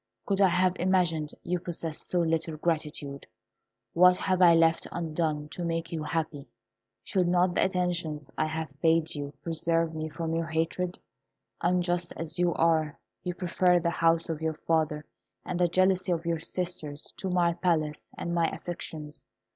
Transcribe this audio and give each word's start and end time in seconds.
Could 0.25 0.41
I 0.41 0.47
have 0.47 0.73
imagined 0.79 1.31
you 1.43 1.59
possessed 1.59 2.09
so 2.09 2.21
little 2.21 2.57
gratitude? 2.57 3.27
What 3.93 4.17
have 4.17 4.41
I 4.41 4.55
left 4.55 4.87
undone 4.91 5.47
to 5.49 5.63
make 5.63 5.91
you 5.91 6.01
happy? 6.01 6.47
Should 7.03 7.27
not 7.27 7.53
the 7.53 7.63
attentions 7.63 8.27
I 8.35 8.47
have 8.47 8.73
paid 8.81 9.13
you 9.13 9.31
preserve 9.43 9.93
me 9.93 10.09
from 10.09 10.33
your 10.33 10.47
hatred? 10.47 10.97
Unjust 11.61 12.13
as 12.17 12.39
you 12.39 12.51
are, 12.55 12.97
you 13.23 13.35
prefer 13.35 13.77
the 13.79 13.91
house 13.91 14.27
of 14.27 14.41
your 14.41 14.55
father 14.55 15.05
and 15.45 15.59
the 15.59 15.67
jealousy 15.67 16.11
of 16.11 16.25
your 16.25 16.39
sisters 16.39 17.13
to 17.17 17.29
my 17.29 17.53
palace 17.53 18.09
and 18.17 18.33
my 18.33 18.47
affections. 18.47 19.23